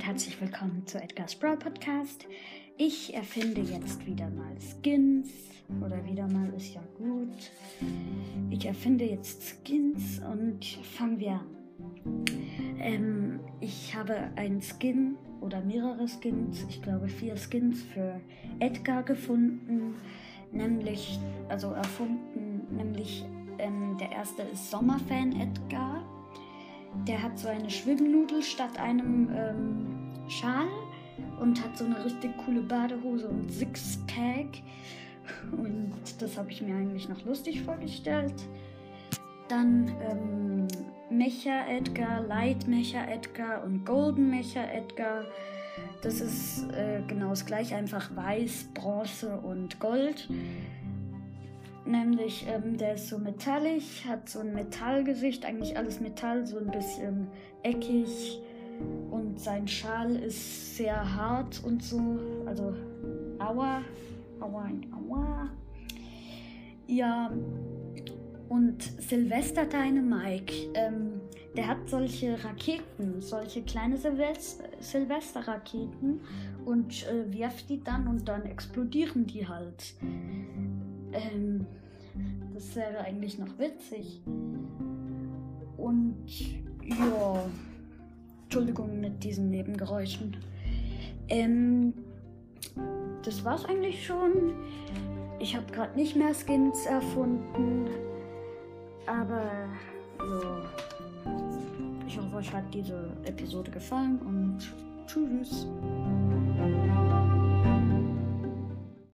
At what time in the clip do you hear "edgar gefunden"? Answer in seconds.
18.58-19.96